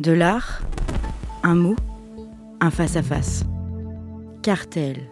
[0.00, 0.60] De l'art,
[1.44, 1.76] un mot,
[2.60, 3.44] un face-à-face.
[4.42, 5.08] Cartel.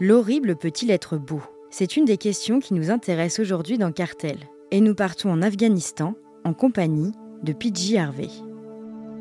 [0.00, 1.40] L'horrible peut-il être beau?
[1.70, 4.38] C'est une des questions qui nous intéresse aujourd'hui dans Cartel.
[4.72, 7.12] Et nous partons en Afghanistan en compagnie
[7.44, 8.26] de Pidgey Harvey.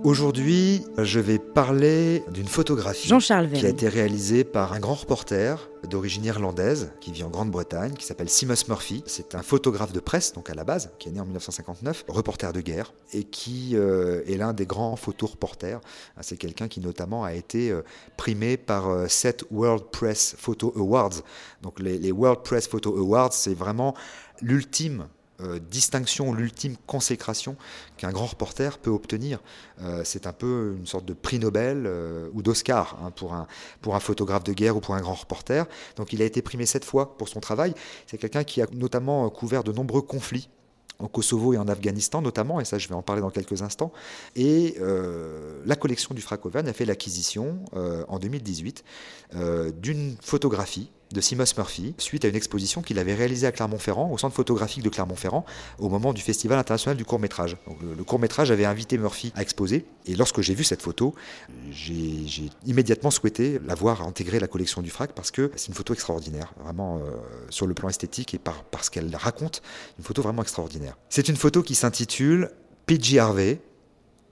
[0.06, 6.24] Aujourd'hui, je vais parler d'une photographie qui a été réalisée par un grand reporter d'origine
[6.24, 9.04] irlandaise qui vit en Grande-Bretagne, qui s'appelle Seamus Murphy.
[9.08, 12.54] C'est un photographe de presse, donc à la base, qui est né en 1959, reporter
[12.54, 15.82] de guerre, et qui euh, est l'un des grands photo-reporters.
[16.22, 17.82] C'est quelqu'un qui notamment a été euh,
[18.16, 21.24] primé par euh, sept World Press Photo Awards.
[21.62, 23.96] Donc les, les World Press Photo Awards, c'est vraiment
[24.42, 25.08] l'ultime
[25.42, 27.56] euh, distinction, l'ultime consécration
[27.98, 29.40] qu'un grand reporter peut obtenir.
[29.82, 33.48] Euh, c'est un peu une sorte de prix Nobel euh, ou d'Oscar hein, pour, un,
[33.82, 35.66] pour un photographe de guerre ou pour un grand reporter.
[35.96, 37.74] Donc il a été primé sept fois pour son travail.
[38.06, 40.50] C'est quelqu'un qui a notamment couvert de nombreux conflits
[41.00, 43.94] au Kosovo et en Afghanistan notamment, et ça je vais en parler dans quelques instants.
[44.36, 44.76] Et
[45.66, 48.84] la collection du Frac Auvergne a fait l'acquisition en 2018
[49.78, 54.18] d'une photographie de Seamus Murphy suite à une exposition qu'il avait réalisée à Clermont-Ferrand, au
[54.18, 55.46] centre photographique de Clermont-Ferrand,
[55.80, 57.58] au moment du Festival international du court-métrage.
[57.82, 61.16] le, court-métrage avait invité Murphy à exposer, et lorsque j'ai vu cette photo,
[61.72, 65.74] j'ai immédiatement souhaité la voir intégrer à la collection du FRAC parce que c'est une
[65.74, 67.12] photo extraordinaire, vraiment euh,
[67.50, 69.62] sur le plan esthétique et par, parce qu'elle raconte,
[69.98, 70.98] une photo vraiment extraordinaire.
[71.10, 72.52] C'est une photo qui s'intitule
[72.86, 73.62] PG Harvey,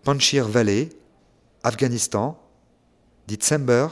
[0.03, 0.89] Panchir Valley,
[1.63, 2.39] Afghanistan,
[3.27, 3.87] December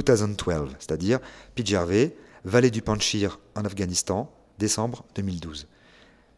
[0.00, 1.18] 2012, c'est-à-dire
[1.54, 2.10] Pijarve,
[2.44, 5.66] vallée du Panchir en Afghanistan, décembre 2012.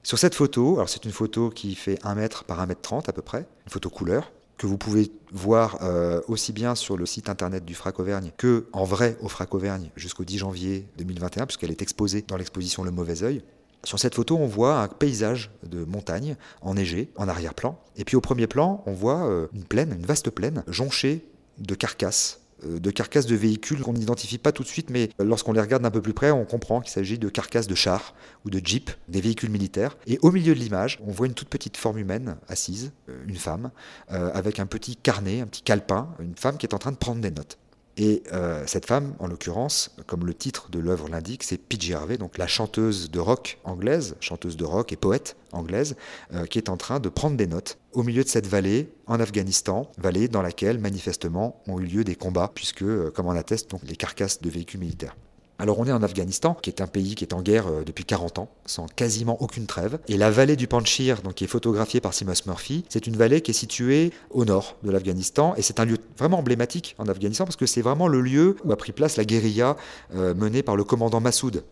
[0.03, 3.09] Sur cette photo, alors c'est une photo qui fait 1 mètre par 1 mètre 30
[3.09, 7.07] à peu près, une photo couleur, que vous pouvez voir euh, aussi bien sur le
[7.07, 11.47] site internet du Frac Auvergne que en vrai au Frac Auvergne jusqu'au 10 janvier 2021,
[11.47, 13.43] puisqu'elle est exposée dans l'exposition Le Mauvais Oeil.
[13.83, 17.79] Sur cette photo, on voit un paysage de montagne enneigé en arrière-plan.
[17.97, 21.27] Et puis au premier plan, on voit euh, une plaine, une vaste plaine, jonchée
[21.59, 25.61] de carcasses de carcasses de véhicules qu'on n'identifie pas tout de suite, mais lorsqu'on les
[25.61, 28.61] regarde d'un peu plus près, on comprend qu'il s'agit de carcasses de chars ou de
[28.65, 29.97] jeeps, des véhicules militaires.
[30.07, 33.37] Et au milieu de l'image, on voit une toute petite forme humaine assise, euh, une
[33.37, 33.71] femme,
[34.13, 36.97] euh, avec un petit carnet, un petit calepin, une femme qui est en train de
[36.97, 37.59] prendre des notes.
[37.97, 42.19] Et euh, cette femme, en l'occurrence, comme le titre de l'œuvre l'indique, c'est Pidgey Harvey,
[42.19, 45.95] donc la chanteuse de rock anglaise, chanteuse de rock et poète anglaise,
[46.33, 49.21] euh, qui est en train de prendre des notes au milieu de cette vallée en
[49.21, 53.71] Afghanistan, vallée dans laquelle manifestement ont eu lieu des combats, puisque, euh, comme en attestent
[53.71, 55.15] donc, les carcasses de véhicules militaires.
[55.59, 58.05] Alors on est en Afghanistan, qui est un pays qui est en guerre euh, depuis
[58.05, 59.99] 40 ans, sans quasiment aucune trêve.
[60.09, 63.41] Et la vallée du Panchir, donc, qui est photographiée par Seamus Murphy, c'est une vallée
[63.41, 65.55] qui est située au nord de l'Afghanistan.
[65.57, 68.73] Et c'est un lieu vraiment emblématique en Afghanistan, parce que c'est vraiment le lieu où
[68.73, 69.77] a pris place la guérilla
[70.15, 71.63] euh, menée par le commandant Massoud,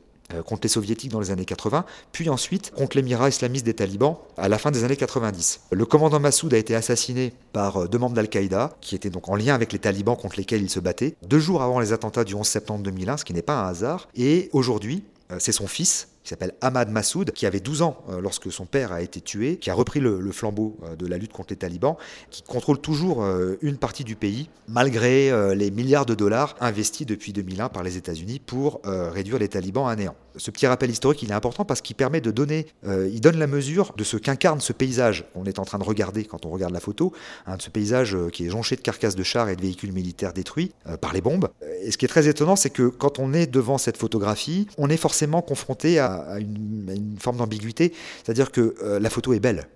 [0.44, 4.48] contre les soviétiques dans les années 80, puis ensuite contre l'émirat islamiste des talibans à
[4.48, 5.60] la fin des années 90.
[5.70, 9.36] Le commandant Massoud a été assassiné par euh, deux membres d'Al-Qaïda, qui étaient donc en
[9.36, 12.34] lien avec les talibans contre lesquels il se battait, deux jours avant les attentats du
[12.34, 14.08] 11 septembre 2001, ce qui n'est pas un hasard.
[14.14, 18.20] Et aujourd'hui, euh, c'est son fils, qui s'appelle Ahmad Massoud, qui avait 12 ans euh,
[18.20, 21.32] lorsque son père a été tué, qui a repris le, flambeau euh, de la lutte
[21.32, 21.96] contre les talibans,
[22.30, 23.24] qui contrôle toujours
[23.62, 28.38] une partie du pays, malgré les milliards de dollars investis depuis 2001 par les États-Unis
[28.38, 30.14] pour réduire les talibans à néant.
[30.36, 33.46] Ce petit rappel historique, il est important parce qu'il permet de donner, il donne la
[33.46, 36.72] mesure de ce qu'incarne ce paysage qu'on est en train de regarder quand on regarde
[36.72, 37.12] la photo,
[37.46, 40.32] hein, de ce paysage qui est jonché de carcasses de chars et de véhicules militaires
[40.32, 41.48] détruits par les bombes.
[41.82, 44.88] Et ce qui est très étonnant, c'est que quand on est devant cette photographie, on
[44.88, 47.92] est forcément confronté à à, une, forme d'ambiguïté,
[48.22, 49.66] c'est-à-dire que euh, la photo est belle,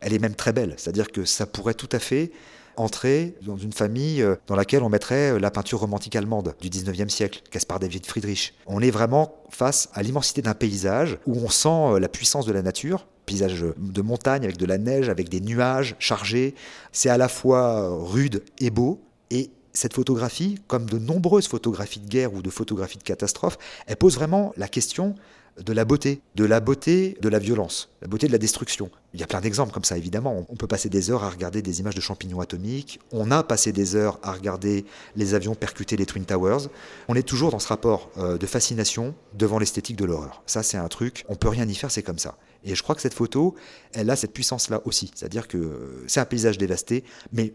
[0.00, 2.30] elle est même très belle, c'est-à-dire que ça pourrait tout à fait
[2.76, 6.68] entrer dans une famille euh, dans laquelle on mettrait euh, la peinture romantique allemande du
[6.68, 8.54] 19e siècle, Caspar David Friedrich.
[8.66, 12.62] On est vraiment face à l'immensité d'un paysage où on sent la puissance de la
[12.62, 16.54] nature, paysage de montagne avec de la neige, avec des nuages chargés.
[16.90, 19.00] C'est à la fois rude et beau.
[19.30, 23.96] Et cette photographie, comme de nombreuses photographies de guerre ou de photographies de catastrophe, elle
[23.96, 25.16] pose vraiment la question
[25.62, 28.90] de la beauté, de la beauté de la violence, la beauté de la destruction.
[29.12, 30.46] Il y a plein d'exemples comme ça, évidemment.
[30.48, 33.72] On peut passer des heures à regarder des images de champignons atomiques, on a passé
[33.72, 34.84] des heures à regarder
[35.16, 36.68] les avions percuter les Twin Towers.
[37.08, 40.42] On est toujours dans ce rapport euh, de fascination devant l'esthétique de l'horreur.
[40.46, 42.36] Ça, c'est un truc, on peut rien y faire, c'est comme ça.
[42.64, 43.54] Et je crois que cette photo,
[43.92, 45.10] elle a cette puissance-là aussi.
[45.14, 47.54] C'est-à-dire que c'est un paysage dévasté, mais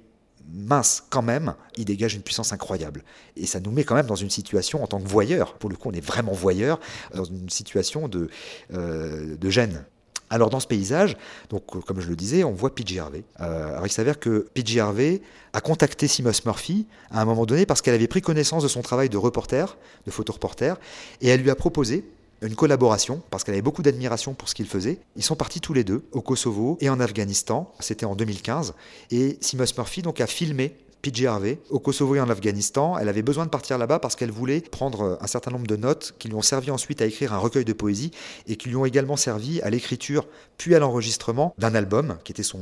[0.54, 3.04] mince quand même, il dégage une puissance incroyable.
[3.36, 5.76] Et ça nous met quand même dans une situation, en tant que voyeur, pour le
[5.76, 6.80] coup on est vraiment voyeur,
[7.14, 8.30] dans une situation de,
[8.74, 9.84] euh, de gêne.
[10.32, 11.18] Alors dans ce paysage,
[11.50, 13.24] donc comme je le disais, on voit Pidgey Harvey.
[13.40, 15.22] Euh, alors il s'avère que Pidgey Harvey
[15.54, 18.82] a contacté Seamus Murphy à un moment donné parce qu'elle avait pris connaissance de son
[18.82, 19.76] travail de reporter,
[20.06, 20.76] de photoreporter,
[21.22, 22.06] et elle lui a proposé
[22.42, 25.00] une collaboration, parce qu'elle avait beaucoup d'admiration pour ce qu'il faisait.
[25.16, 28.74] Ils sont partis tous les deux au Kosovo et en Afghanistan, c'était en 2015,
[29.12, 32.98] et Seamus Murphy donc a filmé PJ Harvey au Kosovo et en Afghanistan.
[32.98, 36.14] Elle avait besoin de partir là-bas parce qu'elle voulait prendre un certain nombre de notes
[36.20, 38.12] qui lui ont servi ensuite à écrire un recueil de poésie
[38.48, 40.28] et qui lui ont également servi à l'écriture
[40.58, 42.60] puis à l'enregistrement d'un album qui était son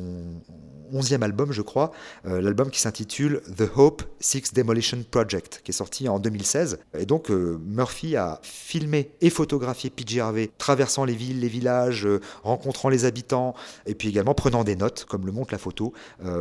[0.94, 1.92] onzième album, je crois,
[2.26, 6.80] euh, l'album qui s'intitule The Hope Six Demolition Project, qui est sorti en 2016.
[6.98, 12.06] Et donc euh, Murphy a filmé et photographié PJ Harvey traversant les villes, les villages,
[12.06, 13.54] euh, rencontrant les habitants,
[13.86, 15.94] et puis également prenant des notes, comme le montre la photo,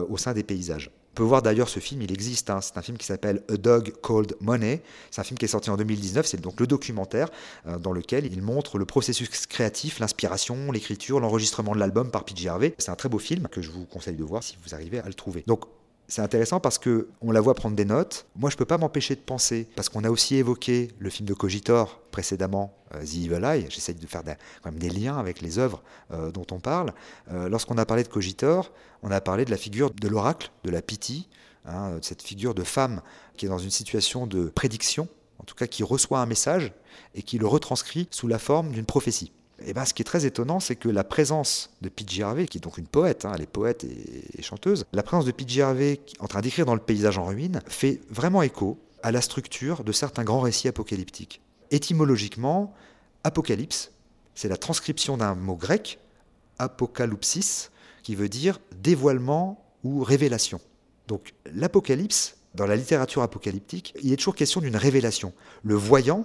[0.08, 2.50] au sein des paysages peut voir d'ailleurs ce film, il existe.
[2.50, 2.60] Hein.
[2.60, 4.82] c'est un film qui s'appelle A Dog Called Money.
[5.10, 6.26] C'est un film qui est sorti en 2019.
[6.26, 7.28] C'est donc le documentaire
[7.66, 12.46] euh, dans lequel il montre le processus créatif, l'inspiration, l'écriture, l'enregistrement de l'album par PJ
[12.46, 12.74] Harvey.
[12.78, 15.06] C'est un très beau film que je vous conseille de voir si vous arrivez à
[15.06, 15.42] le trouver.
[16.08, 18.26] C'est intéressant parce que on la voit prendre des notes.
[18.37, 21.35] Moi, je peux pas m'empêcher de penser, parce qu'on a aussi évoqué le film de
[21.35, 23.67] Cogitor précédemment, euh, The Evil Eye.
[23.69, 25.82] J'essaye de faire des, quand même des liens avec les œuvres
[26.12, 26.93] euh, dont on parle.
[27.32, 28.73] Euh, lorsqu'on a parlé de Cogitor,
[29.03, 31.26] on a parlé de la figure de l'oracle, de la pitié,
[31.67, 33.02] hein, cette figure de femme
[33.37, 36.73] qui est dans une situation de prédiction, en tout cas qui reçoit un message
[37.14, 39.32] et qui le retranscrit sous la forme d'une prophétie.
[39.58, 42.23] Et eh ben, ce qui est très étonnant, c'est que la présence de P.J.
[42.23, 45.31] Harvey, qui est donc une poète, hein, elle est poète et, chanteuse, la présence de
[45.31, 45.62] P.J.
[45.62, 49.82] Harvey en train d'écrire dans le paysage en ruine fait vraiment écho à la structure
[49.82, 51.41] de certains grands récits apocalyptiques.
[51.70, 52.75] Étymologiquement,
[53.25, 53.93] apocalypse,
[54.35, 55.99] c'est la transcription d'un mot grec,
[56.59, 57.70] apocalypsis,
[58.02, 60.61] qui veut dire dévoilement ou révélation.
[61.09, 65.32] Donc l'apocalypse, dans la littérature apocalyptique, il est toujours question d'une révélation.
[65.62, 66.25] Le voyant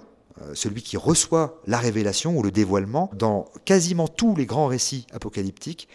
[0.54, 5.88] celui qui reçoit la révélation ou le dévoilement, dans quasiment tous les grands récits apocalyptiques,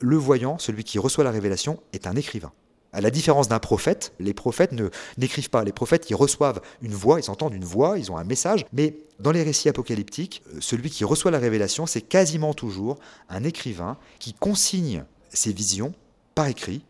[0.00, 2.52] le voyant, celui qui reçoit la révélation, est un écrivain.
[2.94, 4.88] À la différence d'un prophète, les prophètes ne
[5.18, 5.64] n'écrivent pas.
[5.64, 8.64] Les prophètes, ils reçoivent une voix, ils entendent une voix, ils ont un message.
[8.72, 13.42] Mais dans les récits apocalyptiques, euh, celui qui reçoit la révélation, c'est quasiment toujours un
[13.42, 15.92] écrivain qui consigne ses visions
[16.36, 16.82] par écrit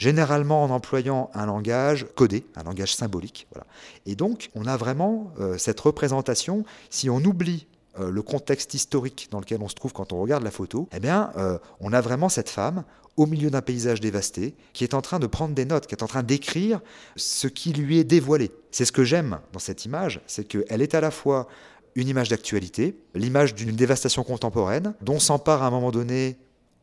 [0.00, 3.46] généralement en employant un langage codé, un langage symbolique.
[3.52, 3.66] Voilà.
[4.06, 7.66] Et donc, on a vraiment euh, cette représentation, si on oublie
[8.00, 11.00] euh, le contexte historique dans lequel on se trouve quand on regarde la photo, eh
[11.00, 12.84] bien, euh, on a vraiment cette femme
[13.18, 16.02] au milieu d'un paysage dévasté, qui est en train de prendre des notes, qui est
[16.02, 16.80] en train d'écrire
[17.16, 18.52] ce qui lui est dévoilé.
[18.70, 21.46] C'est ce que j'aime dans cette image, c'est qu'elle est à la fois
[21.94, 26.38] une image d'actualité, l'image d'une dévastation contemporaine, dont s'empare à un moment donné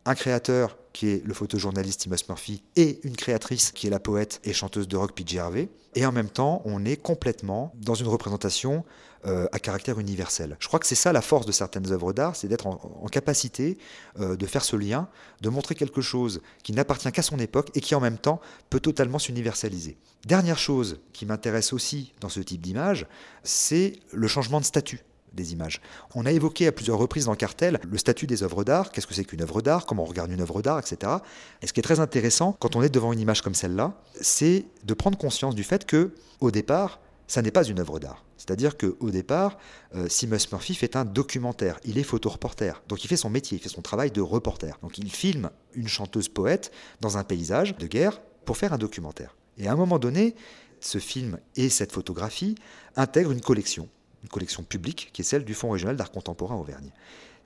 [0.06, 4.42] un créateur qui est le photojournaliste Timos Murphy, et une créatrice qui est la poète
[4.44, 5.38] et chanteuse de rock P.J.
[5.38, 5.70] Harvey.
[5.94, 8.84] Et en même temps, on est complètement dans une représentation
[9.28, 10.58] euh, à caractère universel.
[10.60, 13.78] Je crois que c'est ça la force de certaines œuvres d'art, c'est d'être en, capacité
[14.20, 15.08] euh, de faire ce lien,
[15.42, 18.42] de montrer quelque chose qui n'appartient qu'à son époque et qui en même temps
[18.72, 20.00] peut totalement s'universaliser.
[20.26, 23.06] Dernière chose qui m'intéresse aussi dans ce type d'image,
[23.44, 25.04] c'est le changement de statut
[25.38, 25.80] des images.
[26.16, 29.14] On a évoqué à plusieurs reprises dans Cartel le statut des œuvres d'art, qu'est-ce que
[29.14, 31.14] c'est qu'une œuvre d'art, comment on regarde une œuvre d'art, etc.
[31.62, 34.66] Et ce qui est très intéressant quand on est devant une image comme celle-là, c'est
[34.84, 36.12] de prendre conscience du fait que,
[36.42, 38.26] au départ, ça n'est pas une œuvre d'art.
[38.38, 39.58] C'est-à-dire qu'au départ,
[39.96, 41.80] euh, Seamus Murphy fait un documentaire.
[41.84, 42.74] Il est photoreporter.
[42.88, 44.78] Donc il fait son métier, il fait son travail de reporter.
[44.82, 49.36] Donc il filme une chanteuse poète dans un paysage de guerre pour faire un documentaire.
[49.58, 50.36] Et à un moment donné,
[50.80, 52.56] ce film et cette photographie
[52.96, 53.90] intègrent une collection
[54.24, 56.92] une collection publique qui est celle du Fonds régional d'art contemporain Auvergne.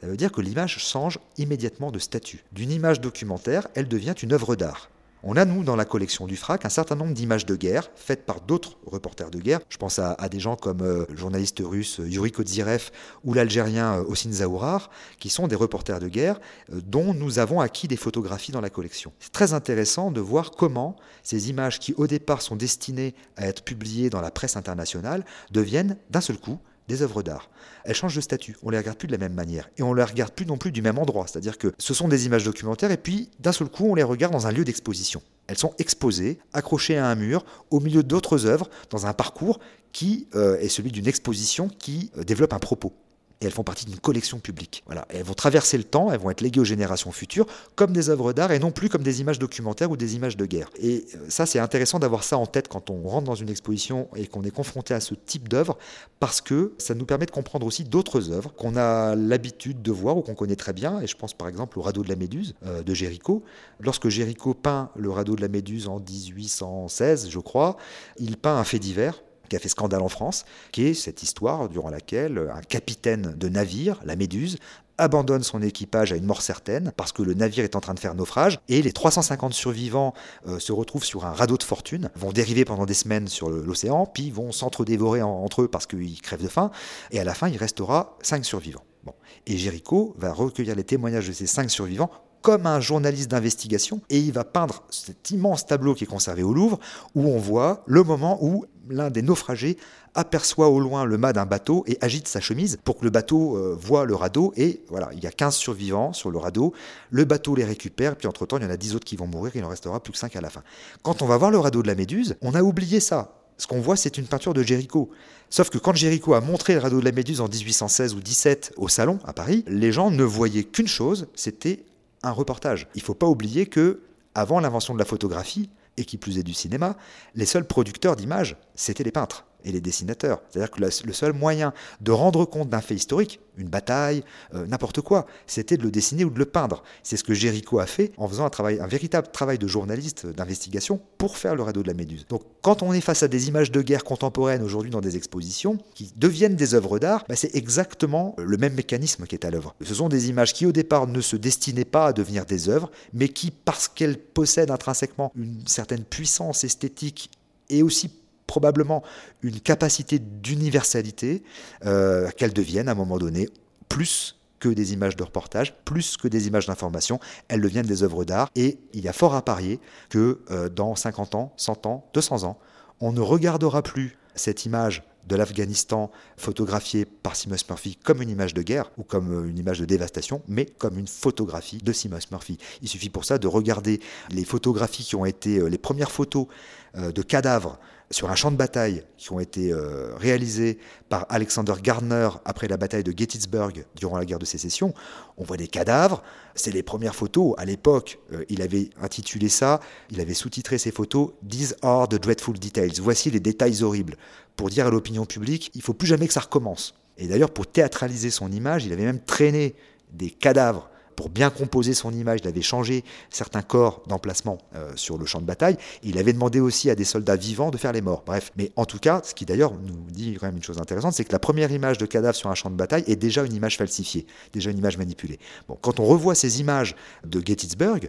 [0.02, 2.44] Ça veut dire que l'image change immédiatement de statut.
[2.52, 4.90] D'une image documentaire, elle devient une œuvre d'art.
[5.24, 8.26] On a, nous, dans la collection du FRAC, un certain nombre d'images de guerre faites
[8.26, 9.60] par d'autres reporters de guerre.
[9.70, 12.90] Je pense à, des gens comme euh, le journaliste russe euh, Yuri Kodzirev
[13.24, 17.88] ou l'Algérien euh, Ossin Zaourar, qui sont des reporters de guerre dont nous avons acquis
[17.88, 19.14] des photographies dans la collection.
[19.20, 23.64] C'est très intéressant de voir comment ces images qui, au départ, sont destinées à être
[23.64, 26.58] publiées dans la presse internationale, deviennent, d'un seul coup,
[26.92, 27.50] des œuvres d'art.
[27.86, 30.04] Elles changent de statut, on les regarde plus de la même manière et on les
[30.04, 32.98] regarde plus non plus du même endroit, c'est-à-dire que ce sont des images documentaires et
[32.98, 35.22] puis d'un seul coup on les regarde dans un lieu d'exposition.
[35.48, 39.60] Elles sont exposées, accrochées à un mur, au milieu d'autres œuvres, dans un parcours
[39.92, 42.94] qui euh, est celui d'une exposition qui euh, développe un propos
[43.42, 44.84] et elles font partie d'une collection publique.
[44.86, 45.06] Voilà.
[45.10, 48.34] elles vont traverser le temps, elles vont être léguées aux générations futures comme des œuvres
[48.34, 50.70] d'art et non plus comme des images documentaires ou des images de guerre.
[50.80, 54.08] Et euh, ça, c'est intéressant d'avoir ça en tête quand on rentre dans une exposition
[54.16, 55.78] et qu'on est confronté à ce type d'œuvre
[56.20, 60.18] parce que ça nous permet de comprendre aussi d'autres œuvres qu'on a l'habitude de voir
[60.18, 61.02] ou qu'on connaît très bien.
[61.02, 63.44] Et je pense par exemple au radeau de la Méduse euh, de Géricault.
[63.80, 67.78] Lorsque Géricault peint le radeau de la Méduse en 1816, je crois,
[68.18, 69.22] il peint un fait divers
[69.52, 73.50] qui a fait scandale en France, qui est cette histoire durant laquelle un capitaine de
[73.50, 74.60] navire, la Méduse,
[74.98, 78.00] abandonne son équipage à une mort certaine parce que le navire est en train de
[78.00, 80.14] faire naufrage et les 350 survivants
[80.48, 84.06] euh, se retrouvent sur un radeau de fortune, vont dériver pendant des semaines sur l'océan,
[84.06, 86.72] puis vont s'entre-dévorer entre eux parce qu'ils crèvent de faim
[87.12, 88.86] et à la fin il restera 5 survivants.
[89.04, 89.16] Bon.
[89.48, 94.20] Et Jéricho va recueillir les témoignages de ces 5 survivants comme un journaliste d'investigation et
[94.20, 96.80] il va peindre cet immense tableau qui est conservé au Louvre
[97.16, 99.78] où on voit le moment où l'un des naufragés
[100.14, 103.56] aperçoit au loin le mât d'un bateau et agite sa chemise pour que le bateau
[103.56, 104.54] euh, voit le radeau.
[104.58, 106.74] Et voilà, il y a 15 survivants sur le radeau.
[107.10, 109.54] Le bateau les récupère, puis entre-temps, il y en a 10 autres qui vont mourir,
[109.56, 110.64] il en restera plus que 5 à la fin.
[111.02, 113.38] Quand on va voir le radeau de la Méduse, on a oublié ça.
[113.58, 115.12] Ce qu'on voit, c'est une peinture de Géricault.
[115.50, 118.74] Sauf que quand Géricault a montré le radeau de la Méduse en 1816 ou 17
[118.78, 121.86] au salon à Paris, les gens ne voyaient qu'une chose, c'était
[122.24, 122.88] un reportage.
[122.96, 124.02] Il ne faut pas oublier que
[124.36, 126.96] avant l'invention de la photographie, et qui plus est du cinéma,
[127.36, 130.42] les seuls producteurs d'images, c'était les peintres et les dessinateurs.
[130.50, 135.02] C'est-à-dire que le seul moyen de rendre compte d'un fait historique, une bataille, euh, n'importe
[135.02, 136.84] quoi, c'était de le dessiner ou de le peindre.
[137.04, 141.00] C'est ce que Géricault a fait en faisant un, un véritable travail de journaliste d'investigation
[141.18, 142.26] pour faire le radeau de la Méduse.
[142.30, 145.78] Donc quand on est face à des images de guerre contemporaines aujourd'hui dans des expositions
[145.96, 149.76] qui deviennent des œuvres d'art, bah, c'est exactement le même mécanisme qui est à l'œuvre.
[149.82, 152.92] Ce sont des images qui au départ ne se destinaient pas à devenir des œuvres,
[153.14, 157.32] mais qui, parce qu'elles possèdent intrinsèquement une certaine puissance esthétique
[157.70, 158.12] et aussi
[158.52, 159.02] probablement
[159.44, 161.42] une capacité d'universalité,
[161.86, 163.48] euh, qu'elles deviennent à un moment donné
[163.88, 168.26] plus que des images de reportage, plus que des images d'information, elles deviennent des œuvres
[168.26, 168.50] d'art.
[168.58, 169.80] Et il y a fort à parier
[170.10, 172.60] que euh, dans 50 ans, 100 ans, 200 ans,
[173.00, 178.54] on ne regardera plus cette image de l'Afghanistan photographiée par Seamus Murphy comme une image
[178.54, 182.28] de guerre ou comme euh, une image de dévastation, mais comme une photographie de Seamus
[182.32, 182.58] Murphy.
[182.82, 186.48] Il suffit pour ça de regarder les photographies qui ont été les premières photos
[186.94, 187.80] de cadavres
[188.12, 190.78] sur un champ de bataille qui ont été euh, réalisés
[191.10, 194.94] par Alexander Gardner après la bataille de Gettysburg durant la guerre de sécession.
[195.38, 196.22] On voit des cadavres,
[196.54, 197.56] c'est les premières photos.
[197.58, 202.22] À l'époque, euh, il avait intitulé ça, il avait sous-titré ses photos These are the
[202.22, 202.94] dreadful details.
[203.02, 204.18] Voici les détails horribles.
[204.56, 206.94] Pour dire à l'opinion publique, il faut plus jamais que ça recommence.
[207.18, 209.76] Et d'ailleurs, pour théâtraliser son image, il avait même traîné
[210.12, 215.18] des cadavres pour bien composer son image, il avait changé certains corps d'emplacement euh, sur
[215.18, 215.78] le champ de bataille.
[216.04, 218.24] il avait demandé aussi à des soldats vivants de faire les morts.
[218.26, 221.14] Bref, mais en tout cas, ce qui d'ailleurs nous dit quand même une chose intéressante,
[221.14, 223.54] c'est que la première image de cadavre sur un champ de bataille est déjà une
[223.54, 225.40] image falsifiée, déjà une image manipulée.
[225.68, 228.08] Bon, quand on revoit ces images de Gettysburg,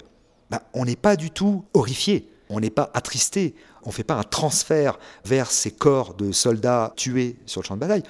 [0.50, 2.28] bah, on n'est pas du tout horrifié.
[2.50, 6.92] On n'est pas attristé, on ne fait pas un transfert vers ces corps de soldats
[6.97, 8.02] tués sur le champ de bataille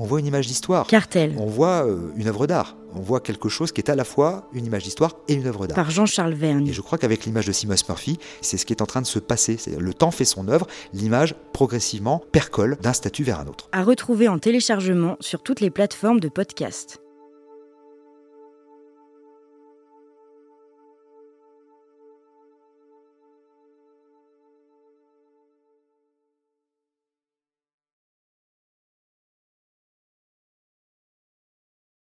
[0.00, 0.86] on voit une image d'histoire.
[0.86, 1.34] Cartel.
[1.38, 2.74] On voit euh, une œuvre d'art.
[2.94, 5.66] On voit quelque chose qui est à la fois une image d'histoire et une œuvre
[5.66, 5.76] d'art.
[5.76, 6.66] Par Jean-Charles Verne.
[6.66, 9.06] Et je crois qu'avec l'image de Seamus Murphy, c'est ce qui est en train de
[9.06, 9.58] se passer.
[9.78, 13.68] Le temps fait son œuvre, l'image progressivement percole d'un statut vers un autre.
[13.72, 17.02] À retrouver en téléchargement sur toutes les plateformes de podcast.